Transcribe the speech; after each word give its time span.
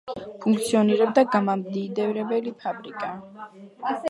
ფუნქციონირებდა 0.45 1.23
გამამდიდრებელი 1.35 2.55
ფაბრიკა. 2.65 3.15